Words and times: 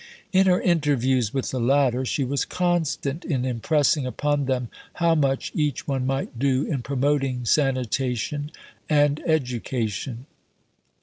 In 0.33 0.47
her 0.47 0.59
interviews 0.59 1.31
with 1.31 1.51
the 1.51 1.59
latter, 1.59 2.05
she 2.05 2.23
was 2.23 2.43
constant 2.43 3.23
in 3.23 3.45
impressing 3.45 4.07
upon 4.07 4.45
them 4.45 4.67
how 4.93 5.13
much 5.13 5.51
each 5.53 5.87
one 5.87 6.07
might 6.07 6.39
do 6.39 6.65
in 6.65 6.81
promoting 6.81 7.45
sanitation 7.45 8.49
and 8.89 9.21
education. 9.27 10.25